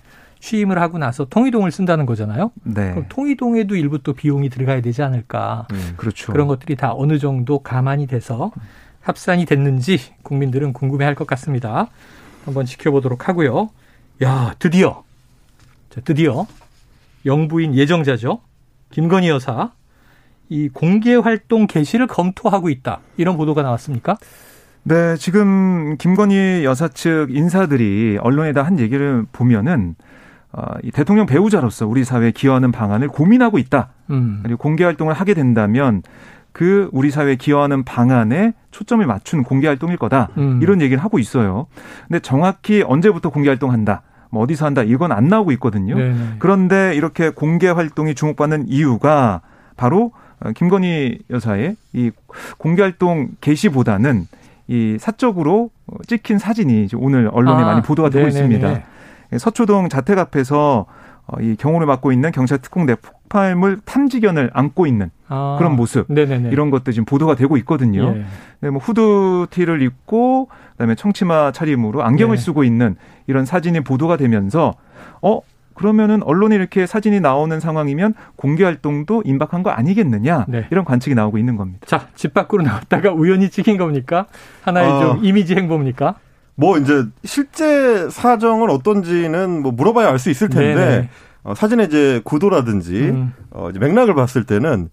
[0.46, 2.52] 취임을 하고 나서 통이동을 쓴다는 거잖아요.
[2.64, 2.92] 네.
[2.92, 5.68] 그럼 통이동에도 일부 또 비용이 들어가야 되지 않을까.
[5.72, 6.32] 음, 그렇죠.
[6.32, 8.52] 그런 것들이 다 어느 정도 가만히 돼서
[9.02, 11.88] 합산이 됐는지 국민들은 궁금해할 것 같습니다.
[12.46, 13.70] 한번 지켜보도록 하고요.
[14.24, 15.04] 야 드디어
[15.90, 16.46] 자, 드디어
[17.26, 18.40] 영부인 예정자죠.
[18.92, 19.72] 김건희 여사
[20.50, 23.00] 이 공개 활동 개시를 검토하고 있다.
[23.18, 24.18] 이런 보도가 나왔습니까?
[24.84, 30.14] 네, 지금 김건희 여사 측 인사들이 언론에다 한 얘기를 보면은 어,
[30.84, 33.90] 이 대통령 배우자로서 우리 사회에 기여하는 방안을 고민하고 있다.
[34.10, 34.40] 음.
[34.44, 36.02] 그리고 공개 활동을 하게 된다면
[36.52, 40.30] 그 우리 사회에 기여하는 방안에 초점을 맞춘 공개 활동일 거다.
[40.38, 40.60] 음.
[40.62, 41.68] 이런 얘기를 하고 있어요.
[42.08, 44.04] 근데 정확히 언제부터 공개 활동한다.
[44.30, 44.84] 뭐 어디서 한다.
[44.84, 45.96] 이건 안 나오고 있거든요.
[45.96, 46.36] 네네.
[46.40, 49.42] 그런데 이렇게 공개 활동이 주목받는 이유가
[49.76, 52.12] 바로 어, 김건희 여사의 이
[52.58, 54.28] 공개 활동 개시보다는
[54.68, 55.70] 이 사적으로
[56.08, 58.56] 찍힌 사진이 오늘 언론에 아, 많이 보도가 되고 네네네.
[58.56, 58.95] 있습니다.
[59.38, 60.86] 서초동 자택 앞에서
[61.28, 66.50] 어, 이 경호를 맡고 있는 경찰 특공대 폭발물 탐지견을 안고 있는 아, 그런 모습 네네네.
[66.52, 68.16] 이런 것들 지금 보도가 되고 있거든요.
[68.16, 68.26] 예.
[68.60, 72.42] 네, 뭐 후드티를 입고 그다음에 청치마 차림으로 안경을 네.
[72.42, 72.96] 쓰고 있는
[73.26, 74.76] 이런 사진이 보도가 되면서
[75.22, 75.42] 어
[75.74, 80.68] 그러면은 언론에 이렇게 사진이 나오는 상황이면 공개 활동도 임박한 거 아니겠느냐 네.
[80.72, 81.86] 이런 관측이 나오고 있는 겁니다.
[81.86, 84.26] 자, 집 밖으로 나왔다가 우연히 찍힌 겁니까?
[84.62, 85.00] 하나의 어.
[85.00, 86.16] 좀 이미지 행보입니까?
[86.56, 91.10] 뭐 이제 실제 사정은 어떤지는 뭐 물어봐야 알 수 있을 텐데
[91.44, 93.34] 어, 사진의 이제 구도라든지 음.
[93.52, 94.90] 어, 이제 맥락을 봤을 때는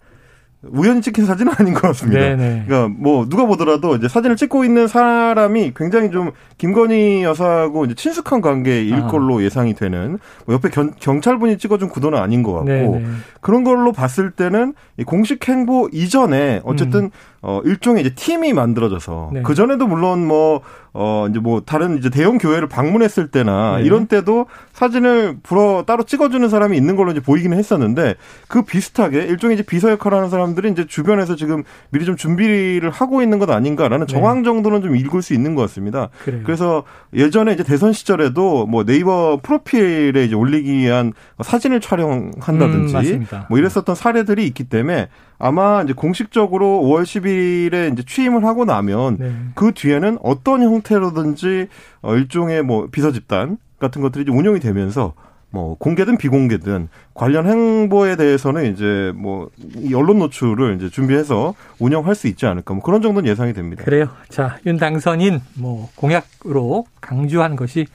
[0.65, 2.21] 우연히 찍힌 사진은 아닌 것 같습니다.
[2.21, 2.65] 네네.
[2.69, 8.41] 그러니까 뭐 누가 보더라도 이제 사진을 찍고 있는 사람이 굉장히 좀 김건희 여사하고 이제 친숙한
[8.41, 9.07] 관계일 아.
[9.09, 13.05] 걸로 예상이 되는 뭐 옆에 견, 경찰분이 찍어준 구도는 아닌 것 같고 네네.
[13.41, 17.11] 그런 걸로 봤을 때는 공식 행보 이전에 어쨌든 음.
[17.41, 19.43] 어 일종의 이제 팀이 만들어져서 네.
[19.43, 20.61] 그 전에도 물론 뭐
[20.95, 23.85] 어, 이제 뭐 다른 이제 대형 교회를 방문했을 때나 네.
[23.85, 28.15] 이런 때도 사진을 불어 따로 찍어주는 사람이 있는 걸로 이제 보이기는 했었는데
[28.49, 33.23] 그 비슷하게 일종의 이제 비서 역할을 하는 사람들이 이제 주변에서 지금 미리 좀 준비를 하고
[33.23, 34.13] 있는 것 아닌가라는 네.
[34.13, 36.11] 정황 정도는 좀 읽을 수 있는 것 같습니다.
[36.25, 36.43] 그래요.
[36.45, 43.59] 그래서 예전에 이제 대선 시절에도 뭐 네이버 프로필에 이제 올리기 위한 사진을 촬영한다든지 음, 뭐
[43.59, 49.33] 이랬었던 사례들이 있기 때문에 아마 이제 공식적으로 5월 10일에 이제 취임을 하고 나면 네.
[49.57, 51.69] 그 뒤에는 어떤 형 태로든지
[52.03, 55.15] 어 일종의 뭐 비서 집단 같은 것들이 운영이 되면서
[55.53, 59.51] 뭐 공개든 비공개든 관련 행보에 대해서는 이제 뭐
[59.95, 63.85] 언론 노출을 이제 준비해서 운영할 수 있지 않을까 뭐 그런 정도는 예상이 됩니다.
[63.85, 64.09] 그래요.
[64.31, 67.87] 자, 윤 당선인 뭐 공약으로 강조한 것이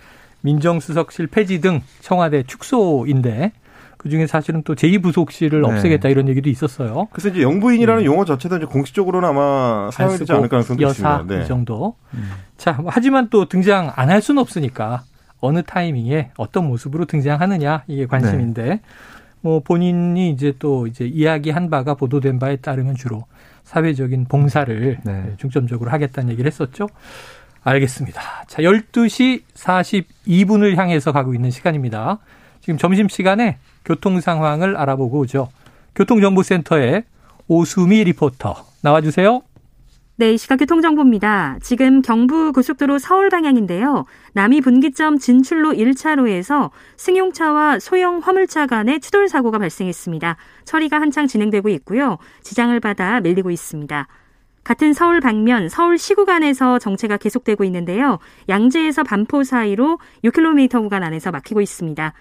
[0.41, 3.51] 민정수석실 폐지 등 청와대 축소인데
[3.97, 5.67] 그 중에 사실은 또 제2부속실을 네.
[5.73, 7.07] 없애겠다 이런 얘기도 있었어요.
[7.11, 8.05] 그래서 이제 영부인이라는 네.
[8.05, 11.35] 용어 자체도 이제 공식적으로는 아마 사용되지 않을 가능성도 여사 있습니다.
[11.37, 11.43] 네.
[11.43, 11.95] 이 정도.
[12.13, 12.29] 음.
[12.57, 15.03] 자, 하지만 또 등장 안 할 수는 없으니까
[15.39, 18.81] 어느 타이밍에 어떤 모습으로 등장하느냐 이게 관심인데 네.
[19.41, 23.25] 뭐 본인이 이제 또 이제 이야기한 바가 보도된 바에 따르면 주로
[23.63, 25.33] 사회적인 봉사를 네.
[25.37, 26.87] 중점적으로 하겠다는 얘기를 했었죠.
[27.63, 28.21] 알겠습니다.
[28.47, 32.19] 자, 12시 42분을 향해서 가고 있는 시간입니다.
[32.67, 35.47] 지금 점심시간에 교통 상황을 알아보고 오죠.
[35.95, 37.05] 교통정보센터의
[37.47, 39.41] 오수미 리포터 나와주세요.
[40.17, 41.59] 네, 시각 교통정보입니다.
[41.61, 44.03] 지금 경부 고속도로 서울 방향인데요.
[44.33, 50.35] 남이 분기점 진출로 1차로에서 승용차와 소형 화물차 간의 추돌 사고가 발생했습니다.
[50.65, 52.17] 처리가 한창 진행되고 있고요.
[52.41, 54.07] 지장을 받아 밀리고 있습니다.
[54.65, 58.19] 같은 서울 방면 서울 시구 간에서 정체가 계속되고 있는데요.
[58.49, 62.13] 양재에서 반포 사이로 6km 구간 안에서 막히고 있습니다.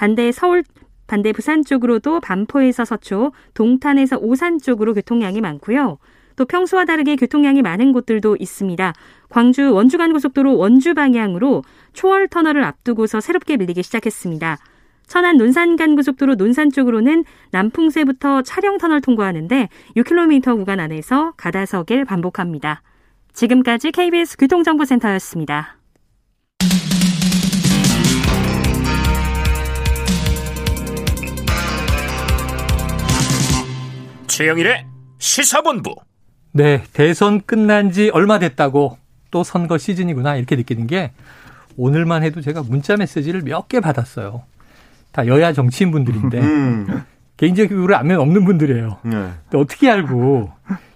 [0.00, 0.64] 반대 서울
[1.06, 5.98] 반대 부산 쪽으로도 반포에서 서초, 동탄에서 오산 쪽으로 교통량이 많고요.
[6.36, 8.94] 또 평소와 다르게 교통량이 많은 곳들도 있습니다.
[9.28, 14.56] 광주 원주간 고속도로 원주 방향으로 초월 터널을 앞두고서 새롭게 밀리기 시작했습니다.
[15.06, 22.80] 천안 논산간 고속도로 논산 쪽으로는 남풍세부터 차량 터널 통과하는데 6km 구간 안에서 가다석을 반복합니다.
[23.34, 25.76] 지금까지 KBS 교통정보센터였습니다.
[34.40, 34.86] 최영일의
[35.18, 35.94] 시사본부.
[36.52, 38.96] 네, 대선 끝난 지 얼마 됐다고
[39.30, 41.12] 또 선거 시즌이구나 이렇게 느끼는 게
[41.76, 44.44] 오늘만 해도 제가 문자 메시지를 몇 개 받았어요.
[45.12, 47.04] 다 여야 정치인 분들인데 음.
[47.36, 48.96] 개인적으로 안면 없는 분들이에요.
[49.02, 49.30] 네.
[49.52, 50.50] 어떻게 알고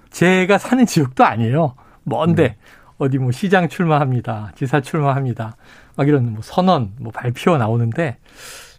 [0.08, 1.74] 제가 사는 지역도 아니에요.
[2.04, 2.56] 먼데 네.
[2.96, 4.52] 어디 뭐 시장 출마합니다.
[4.56, 5.56] 지사 출마합니다.
[5.96, 8.16] 막 이런 뭐 선언, 뭐 발표 나오는데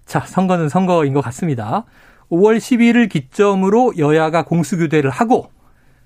[0.07, 1.85] 자 선거는 선거인 것 같습니다.
[2.31, 5.51] 5월 10일을 기점으로 여야가 공수교대를 하고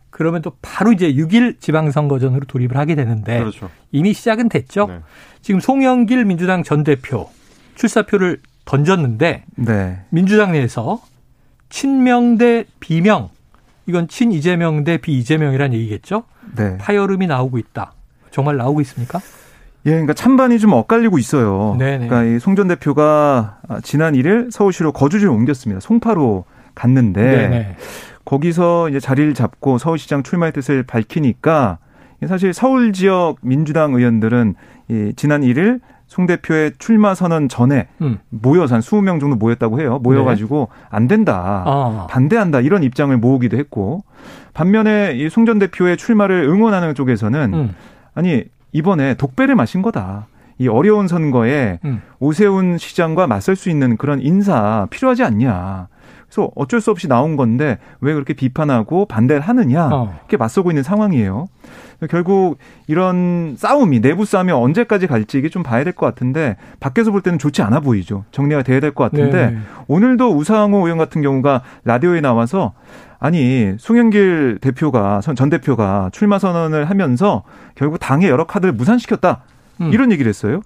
[0.10, 3.70] 그러면 또 바로 이제 6일 지방선거전으로 돌입을 하게 되는데 그렇죠.
[3.92, 4.88] 이미 시작은 됐죠.
[4.88, 5.00] 네.
[5.42, 7.30] 지금 송영길 민주당 전 대표
[7.76, 10.00] 출사표를 던졌는데 네.
[10.10, 11.02] 민주당 내에서
[11.70, 13.30] 친명 대 비명
[13.86, 16.24] 이건 친 이재명 대 비 이재명이라는 얘기겠죠.
[16.56, 16.78] 네.
[16.78, 17.94] 파열음이 나오고 있다.
[18.32, 19.20] 정말 나오고 있습니까?
[19.86, 21.76] 예, 그러니까 찬반이 좀 엇갈리고 있어요.
[21.80, 22.08] 네네.
[22.08, 25.80] 그러니까 이 송 전 대표가 지난 1일 서울시로 거주지를 옮겼습니다.
[25.80, 26.44] 송파로
[26.76, 27.76] 갔는데 네네.
[28.26, 31.78] 거기서 이제 자리를 잡고 서울시장 출마의 뜻을 밝히니까
[32.28, 34.56] 사실 서울 지역 민주당 의원들은
[34.90, 38.18] 이 지난 1일 송 대표의 출마 선언 전에 음.
[38.30, 40.00] 모여서 한 20명 정도 모였다고 해요.
[40.04, 40.86] 모여가지고 네.
[40.90, 41.64] 안 된다.
[41.66, 42.08] 아.
[42.10, 42.62] 반대한다.
[42.62, 44.04] 이런 입장을 모으기도 했고
[44.54, 47.76] 반면에 이송전 대표의 출마를 응원하는 쪽에서는 음.
[48.16, 50.28] 아니 이번에 독배를 마신 거다.
[50.58, 52.02] 이 어려운 선거에 음.
[52.20, 55.88] 오세훈 시장과 맞설 수 있는 그런 인사 필요하지 않냐.
[56.26, 59.88] 그래서 어쩔 수 없이 나온 건데 왜 그렇게 비판하고 반대를 하느냐.
[59.92, 60.14] 어.
[60.20, 61.48] 이렇게 맞서고 있는 상황이에요.
[62.10, 67.22] 결국 이런 싸움이 내부 싸움이 언제까지 갈지 이게 좀 봐야 될 것 같은데 밖에서 볼
[67.22, 68.26] 때는 좋지 않아 보이죠.
[68.32, 69.58] 정리가 돼야 될 것 같은데 네.
[69.88, 72.74] 오늘도 우상호 의원 같은 경우가 라디오에 나와서
[73.20, 77.44] 아니 송영길 대표가 전 대표가 출마 선언을 하면서
[77.76, 79.42] 결국 당의 여러 카드를 무산시켰다.
[79.82, 79.92] 음.
[79.94, 80.62] 이런 얘기를 했어요.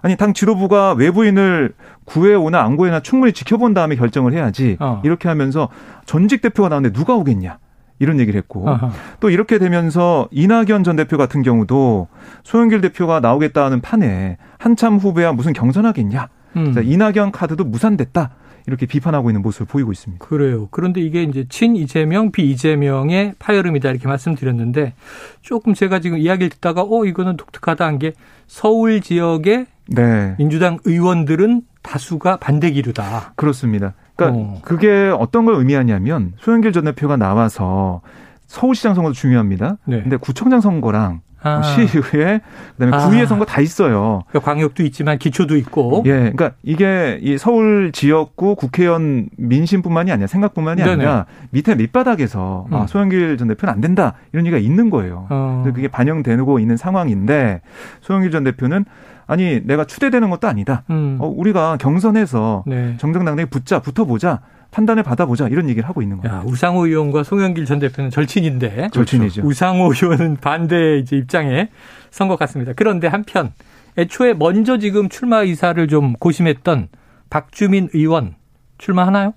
[0.00, 4.76] 아니 당 지도부가 외부인을 구해오나 안 구해나 충분히 지켜본 다음에 결정을 해야지.
[4.80, 5.02] 어.
[5.04, 5.68] 이렇게 하면서
[6.06, 7.58] 전직 대표가 나오는데 누가 오겠냐.
[8.00, 8.90] 이런 얘기를 했고 아하.
[9.18, 12.06] 또 이렇게 되면서 이낙연 전 대표 같은 경우도
[12.44, 16.28] 소영길 대표가 나오겠다는 판에 한참 후배와 무슨 경선하겠냐.
[16.56, 16.74] 음.
[16.82, 18.30] 이낙연 카드도 무산됐다.
[18.68, 20.24] 이렇게 비판하고 있는 모습을 보이고 있습니다.
[20.24, 20.68] 그래요.
[20.70, 24.92] 그런데 이게 이제 친 이재명, 비 이재명의 파열음이다 이렇게 말씀드렸는데
[25.40, 28.12] 조금 제가 지금 이야기를 듣다가 어 이거는 독특하다 한 게
[28.46, 30.34] 서울 지역의 네.
[30.38, 33.32] 민주당 의원들은 다수가 반대 기류다.
[33.34, 33.94] 그렇습니다.
[34.14, 34.58] 그러니까 어.
[34.62, 38.02] 그게 어떤 걸 의미하냐면 소영길 전 대표가 나와서
[38.46, 39.78] 서울시장 선거도 중요합니다.
[39.86, 40.02] 네.
[40.02, 41.62] 근데 구청장 선거랑 아.
[41.62, 42.40] 시의회
[42.76, 43.06] 그다음에 아.
[43.06, 44.22] 구의회 선거 다 있어요.
[44.28, 46.02] 그러니까 광역도 있지만 기초도 있고.
[46.06, 50.92] 예, 그러니까 이게 이 서울 지역구 국회의원 민심뿐만이 아니라 생각뿐만이 네네.
[50.92, 52.82] 아니라 밑에 밑바닥에서 아, 음.
[52.82, 55.26] 아, 소영길 전 대표는 안 된다 이런 얘기가 있는 거예요.
[55.30, 55.62] 어.
[55.64, 57.60] 그게 반영되고 있는 상황인데
[58.00, 58.84] 소영길 전 대표는
[59.26, 60.82] 아니 내가 추대되는 것도 아니다.
[60.90, 61.18] 음.
[61.20, 62.96] 어, 우리가 경선해서 네.
[62.98, 64.40] 정정당당히 붙자 붙어보자.
[64.78, 66.44] 판단을 받아보자 이런 얘기를 하고 있는 거예요.
[66.46, 69.42] 우상호 의원과 송영길 전 대표는 절친인데 절친이죠.
[69.44, 71.68] 우상호 의원은 반대 이제 입장에
[72.12, 72.72] 선 것 같습니다.
[72.76, 73.52] 그런데 한편
[73.98, 76.88] 애초에 먼저 지금 출마 의사를 좀 고심했던
[77.28, 78.34] 박주민 의원
[78.78, 79.32] 출마하나요?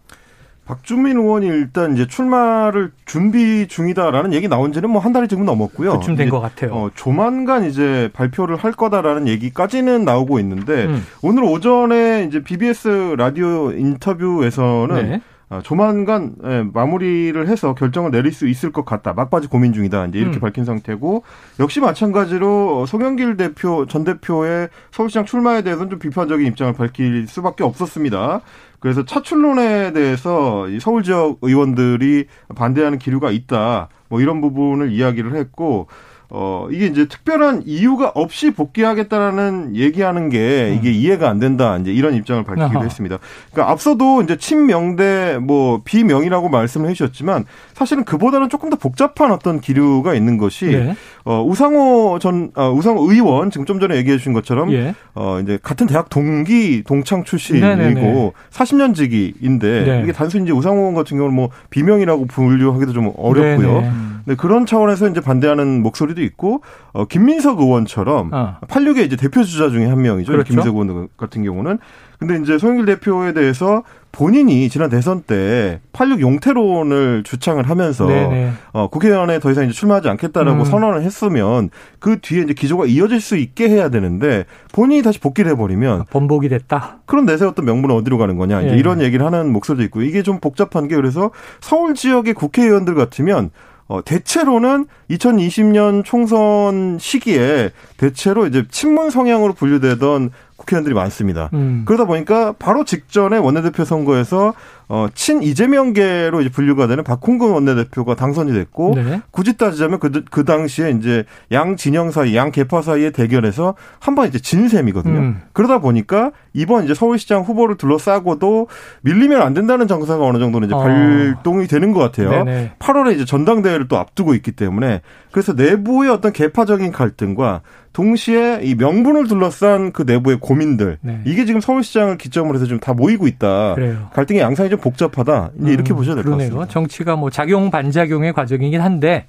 [0.66, 6.00] 박주민 의원이 일단 이제 출마를 준비 중이다라는 얘기 나온 지는 뭐 한 달이 지금 넘었고요.
[6.00, 6.72] 그쯤 된 것 같아요.
[6.74, 11.04] 어, 조만간 이제 발표를 할 거다라는 얘기까지는 나오고 있는데 음.
[11.24, 15.22] 오늘 오전에 이제 BBS 라디오 인터뷰에서는 네.
[15.52, 19.12] 어, 조만간 예, 마무리를 해서 결정을 내릴 수 있을 것 같다.
[19.12, 20.06] 막바지 고민 중이다.
[20.06, 20.40] 이제 이렇게 음.
[20.40, 21.24] 밝힌 상태고
[21.60, 28.40] 역시 마찬가지로 송영길 대표 전 대표의 서울시장 출마에 대해서는 좀 비판적인 입장을 밝힐 수밖에 없었습니다.
[28.80, 33.90] 그래서 차출론에 대해서 서울 지역 의원들이 반대하는 기류가 있다.
[34.08, 35.88] 뭐 이런 부분을 이야기를 했고
[36.34, 40.94] 어, 이게 이제 특별한 이유가 없이 복귀하겠다라는 얘기하는 게 이게 음.
[40.94, 41.78] 이해가 안 된다.
[41.78, 42.86] 이제 이런 입장을 밝히기도 아하.
[42.86, 43.20] 했습니다.
[43.52, 49.60] 그러니까 앞서도 이제 친명대 뭐 비명이라고 말씀을 해 주셨지만 사실은 그보다는 조금 더 복잡한 어떤
[49.60, 50.96] 기류가 있는 것이 네.
[51.26, 54.96] 어, 우상호 전, 어, 우상호 의원 지금 좀 전에 얘기해 주신 것처럼 예.
[55.14, 58.32] 어, 이제 같은 대학 동기 동창 출신이고 네네네.
[58.52, 60.02] 40년 지기인데 네.
[60.04, 63.82] 이게 단순히 이제 우상호 같은 경우는 뭐 비명이라고 분류하기도 좀 어렵고요.
[63.82, 63.92] 네네.
[64.26, 66.62] 네, 그런 차원에서 이제 반대하는 목소리도 있고
[66.94, 68.58] 어, 김민석 의원처럼 어.
[68.68, 70.32] 86의 이제 대표 주자 중에 한 명이죠.
[70.32, 70.48] 그렇죠.
[70.48, 71.80] 김민석 의원 같은 경우는
[72.22, 73.82] 근데 이제 송영길 대표에 대해서
[74.12, 78.52] 본인이 지난 대선 때 86 용태론을 주창을 하면서 네네.
[78.74, 80.66] 어, 국회의원에 더 이상 이제 출마하지 않겠다라고 음.
[80.66, 86.02] 선언을 했으면 그 뒤에 이제 기조가 이어질 수 있게 해야 되는데 본인이 다시 복귀를 해버리면
[86.02, 87.00] 아, 번복이 됐다.
[87.08, 88.78] 그런 내세웠던 명분은 어디로 가는 거냐 이제 예.
[88.78, 93.50] 이런 얘기를 하는 목소리도 있고 이게 좀 복잡한 게 그래서 서울 지역의 국회의원들 같으면
[93.92, 101.50] 어, 대체로는 2020년 총선 시기에 대체로 이제 친문 성향으로 분류되던 국회의원들이 많습니다.
[101.52, 101.84] 음.
[101.86, 104.54] 그러다 보니까 바로 직전에 원내대표 선거에서
[104.94, 109.22] 어, 친 이재명계로 이제 분류가 되는 박홍근 원내대표가 당선이 됐고 네.
[109.32, 111.24] 굳이 따지자면 그, 그 당시에 이제
[111.54, 115.18] 양 진영 사이, 양 개파 사이의 대결에서 한 번 이제 진 셈이거든요.
[115.18, 115.42] 음.
[115.54, 118.68] 그러다 보니까 이번 이제 서울시장 후보를 둘러싸고도
[119.04, 120.80] 밀리면 안 된다는 정사가 어느 정도는 이제 어.
[120.80, 122.44] 발동이 되는 것 같아요.
[122.44, 122.74] 네네.
[122.80, 125.00] 8월에 이제 전당대회를 또 앞두고 있기 때문에
[125.32, 127.62] 그래서 내부의 어떤 개파적인 갈등과
[127.94, 131.22] 동시에 이 명분을 둘러싼 그 내부의 고민들 네.
[131.26, 133.76] 이게 지금 서울시장을 기점으로 해서 좀 다 모이고 있다.
[133.76, 134.10] 그래요.
[134.14, 135.52] 갈등의 양상이 좀 복잡하다.
[135.56, 136.68] 이제 음, 이렇게 보셔야 될 것 같습니다.
[136.68, 139.26] 정치가 뭐 작용 반작용의 과정이긴 한데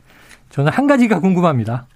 [0.51, 1.87] 저는 한 가지가 궁금합니다.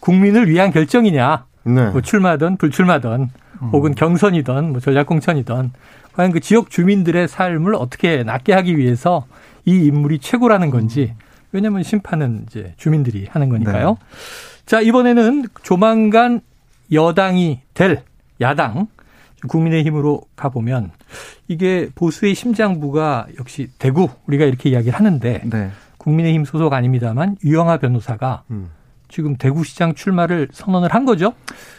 [0.00, 1.44] 국민을 위한 결정이냐?
[1.64, 1.90] 네.
[1.90, 3.28] 뭐 출마든 불출마든
[3.62, 3.68] 음.
[3.72, 5.72] 혹은 경선이든 뭐 전략공천이든
[6.12, 9.26] 과연 그 지역 주민들의 삶을 어떻게 낫게 하기 위해서
[9.64, 11.14] 이 인물이 최고라는 건지
[11.52, 13.90] 왜냐하면 심판은 이제 주민들이 하는 거니까요.
[13.98, 14.06] 네.
[14.66, 16.40] 자, 이번에는 조만간
[16.92, 18.02] 여당이 될
[18.40, 18.88] 야당
[19.46, 20.90] 국민의힘으로 가보면
[21.48, 25.70] 이게 보수의 심장부가 역시 대구 우리가 이렇게 이야기를 하는데 네.
[25.98, 28.70] 국민의힘 소속 아닙니다만 유영아 변호사가 음.
[29.08, 31.32] 지금 대구시장 출마를 선언을 한 거죠?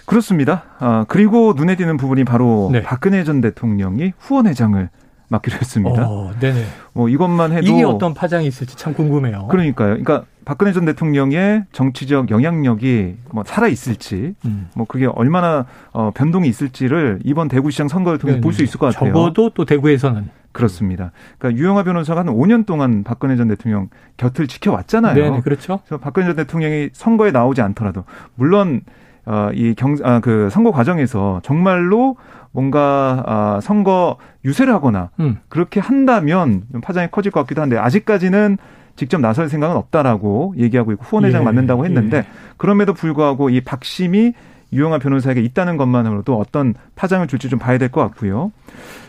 [0.05, 0.63] 그렇습니다.
[0.79, 2.81] 아, 그리고 눈에 띄는 부분이 바로 네.
[2.81, 4.89] 박근혜 전 대통령이 후원회장을
[5.29, 6.07] 맡기로 했습니다.
[6.07, 6.63] 어, 네네.
[6.93, 9.47] 뭐 이것만 해도 이게 어떤 파장이 있을지 참 궁금해요.
[9.47, 9.89] 그러니까요.
[9.89, 14.69] 그러니까 박근혜 전 대통령의 정치적 영향력이 뭐 살아 있을지, 음.
[14.77, 19.11] 뭐 그게 얼마나 어, 변동이 있을지를 이번 대구시장 선거를 통해서 볼수 있을 것 같아요.
[19.11, 21.11] 적어도 또 대구에서는 그렇습니다.
[21.37, 25.35] 그러니까 유영하 변호사가 한 5년 동안 박근혜 전 대통령 곁을 지켜왔잖아요.
[25.35, 25.81] 네, 그렇죠.
[25.85, 28.05] 그래서 박근혜 전 대통령이 선거에 나오지 않더라도
[28.35, 28.83] 물론
[29.25, 32.15] 어, 이 경, 아, 그 선거 과정에서 정말로
[32.53, 35.39] 뭔가 아, 선거 유세를 하거나 음.
[35.49, 38.57] 그렇게 한다면 파장이 커질 것 같기도 한데 아직까지는
[38.97, 42.23] 직접 나설 생각은 없다라고 얘기하고 있고 후원회장 예, 맡는다고 했는데 예.
[42.57, 44.33] 그럼에도 불구하고 이 박심이
[44.73, 48.51] 유영아 변호사에게 있다는 것만으로도 어떤 파장을 줄지 좀 봐야 될 것 같고요.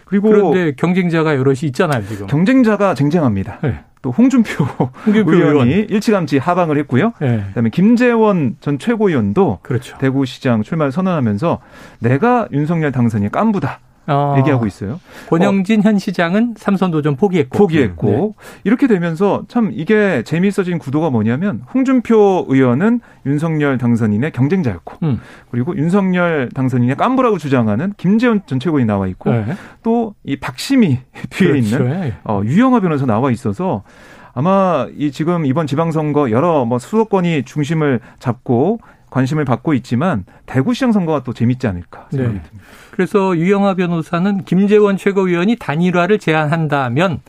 [0.05, 2.27] 그리고 그런데 경쟁자가 여럿이 있잖아요, 지금.
[2.29, 3.59] 경쟁자가 쟁쟁합니다.
[3.63, 3.81] 네.
[4.01, 4.65] 또 홍준표,
[5.07, 5.89] 홍준표 의원이 의원.
[5.91, 7.13] 일찌감치 하방을 했고요.
[7.21, 7.43] 네.
[7.49, 9.99] 그다음에 김재원 전 최고위원도 그렇죠.
[9.99, 11.59] 대구시장 출마를 선언하면서
[11.99, 13.81] 내가 윤석열 당선이 깐부다.
[14.09, 14.37] 어.
[14.39, 15.01] 얘기하고 있어요.
[15.29, 15.83] 권영진 어.
[15.85, 18.61] 현 시장은 삼선 도전 포기했고 포기했고 네.
[18.65, 25.21] 이렇게 되면서 참 이게 재미있어진 구도가 뭐냐면 홍준표 의원은 윤석열 당선인의 경쟁자였고 음.
[25.51, 29.45] 그리고 윤석열 당선인의 깐부라고 주장하는 김재원 전 최고위 나와 있고 네.
[29.83, 30.99] 또이 박심희
[31.31, 31.77] 뒤에 그렇죠.
[31.77, 32.15] 있는 예.
[32.25, 33.83] 어, 유영하 변호사 나와 있어서
[34.33, 38.79] 아마 이 지금 이번 지방선거 여러 뭐 수도권이 중심을 잡고
[39.11, 42.43] 관심을 받고 있지만 대구시장 선거가 또 재밌지 않을까 생각이 네.
[42.43, 42.69] 듭니다.
[42.99, 47.21] 그래서 유영하 변호사는 김재원 최고위원이 단일화를 제안한다면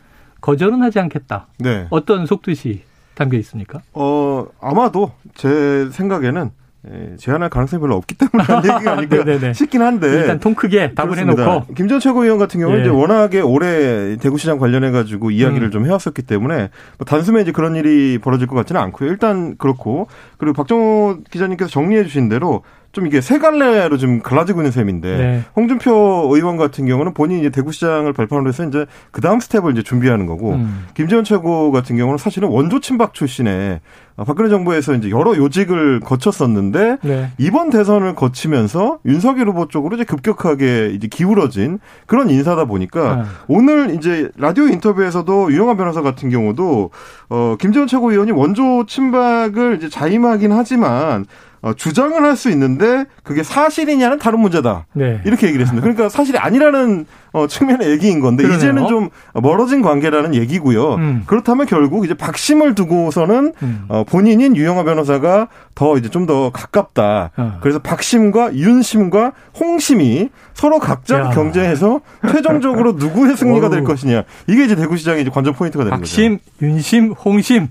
[0.41, 1.45] 거절은 하지 않겠다.
[1.59, 1.85] 네.
[1.91, 2.81] 어떤 속뜻이
[3.13, 3.79] 담겨 있습니까?
[3.93, 6.49] 어 아마도 제 생각에는
[6.91, 11.11] 예, 제한할 가능성이 별로 없기 때문에 하는 얘기가 아닐까 싶긴 한데 일단 통 크게 답을
[11.11, 11.43] 그렇습니다.
[11.43, 12.83] 해놓고 김전 최고위원 같은 경우는 예.
[12.85, 15.71] 이제 워낙에 오래 대구시장 관련해 가지고 이야기를 음.
[15.71, 19.07] 좀 해왔었기 때문에 뭐 단숨에 이제 그런 일이 벌어질 것 같지는 않고요.
[19.07, 24.71] 일단 그렇고 그리고 박정호 기자님께서 정리해 주신 대로 좀 이게 세 갈래로 좀 갈라지고 있는
[24.71, 25.43] 셈인데 네.
[25.55, 30.25] 홍준표 의원 같은 경우는 본인이 이제 대구시장을 발판으로 해서 이제 그 다음 스텝을 이제 준비하는
[30.25, 30.87] 거고 음.
[30.95, 33.81] 김재원 최고 같은 경우는 사실은 원조 친박 출신의
[34.25, 37.31] 박근혜 정부에서 이제 여러 요직을 거쳤었는데 네.
[37.37, 43.23] 이번 대선을 거치면서 윤석열 후보 쪽으로 이제 급격하게 이제 기울어진 그런 인사다 보니까 네.
[43.47, 46.89] 오늘 이제 라디오 인터뷰에서도 유영아 변호사 같은 경우도
[47.29, 51.25] 어 김재원 최고위원이 원조 친박을 이제 자임하긴 하지만
[51.61, 54.85] 어, 주장을 할 수 있는데 그게 사실이냐는 다른 문제다.
[54.93, 55.19] 네.
[55.25, 55.81] 이렇게 얘기를 했습니다.
[55.81, 58.57] 그러니까 사실이 아니라는 어, 측면의 얘기인 건데 그러네요.
[58.57, 60.95] 이제는 좀 멀어진 관계라는 얘기고요.
[60.95, 61.23] 음.
[61.25, 63.85] 그렇다면 결국 이제 박심을 두고서는 음.
[63.89, 67.31] 어, 본인인 유영아 변호사가 더 이제 좀 더 가깝다.
[67.35, 67.57] 어.
[67.61, 71.29] 그래서 박심과 윤심과 홍심이 서로 각자 야.
[71.31, 74.23] 경쟁해서 최종적으로 누구의 승리가 될 것이냐.
[74.47, 76.43] 이게 이제 대구시장의 이제 관전 포인트가 되는 박심, 거죠.
[76.59, 77.67] 박심, 윤심, 홍심.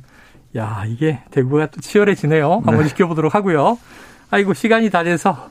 [0.57, 2.63] 야, 이게 대구가 또 치열해지네요.
[2.65, 2.89] 한번 네.
[2.89, 3.79] 지켜보도록 하고요.
[4.31, 5.51] 아이고, 시간이 다 돼서.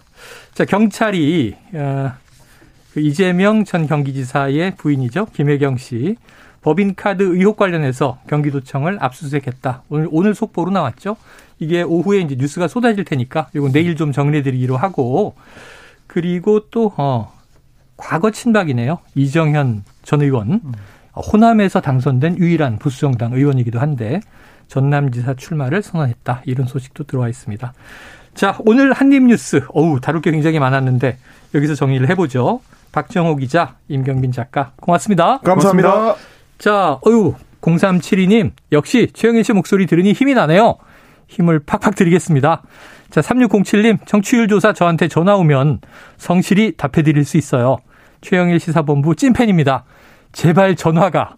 [0.53, 2.11] 자, 경찰이, 어,
[2.93, 5.27] 그 이재명 전 경기지사의 부인이죠.
[5.33, 6.15] 김혜경 씨.
[6.61, 9.83] 법인카드 의혹 관련해서 경기도청을 압수수색했다.
[9.89, 11.15] 오늘, 오늘 속보로 나왔죠.
[11.59, 15.35] 이게 오후에 이제 뉴스가 쏟아질 테니까 이거 내일 좀 정리해드리기로 하고
[16.07, 17.31] 그리고 또, 어,
[17.95, 18.99] 과거 친박이네요.
[19.15, 20.53] 이정현 전 의원.
[20.53, 20.71] 음.
[21.15, 24.19] 호남에서 당선된 유일한 부수정당 의원이기도 한데
[24.67, 26.41] 전남지사 출마를 선언했다.
[26.45, 27.73] 이런 소식도 들어와 있습니다.
[28.33, 29.61] 자, 오늘 한입뉴스.
[29.69, 31.17] 어우, 다룰 게 굉장히 많았는데
[31.55, 32.61] 여기서 정리를 해보죠.
[32.91, 35.39] 박정호 기자, 임경빈 작가, 고맙습니다.
[35.39, 35.91] 감사합니다.
[35.91, 36.27] 고맙습니다.
[36.57, 40.77] 자, 어유 0372님, 역시 최영일 씨 목소리 들으니 힘이 나네요.
[41.27, 42.61] 힘을 팍팍 드리겠습니다.
[43.09, 45.81] 자, 3607님, 청취율 조사 저한테 전화 오면
[46.17, 47.77] 성실히 답해 드릴 수 있어요.
[48.21, 49.83] 최영일 시사본부 찐팬입니다.
[50.31, 51.35] 제발 전화가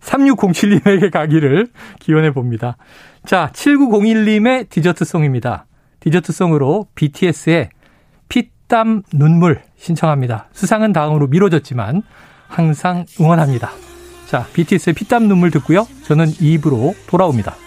[0.00, 2.76] 3607님에게 가기를 기원해 봅니다.
[3.24, 5.66] 자, 7901님의 디저트송입니다.
[6.00, 7.70] 디저트송으로 BTS의
[8.28, 10.48] 피땀 눈물 신청합니다.
[10.52, 12.02] 수상은 다음으로 미뤄졌지만
[12.48, 13.70] 항상 응원합니다.
[14.26, 15.86] 자, BTS의 피땀 눈물 듣고요.
[16.04, 17.65] 저는 2부로 돌아옵니다.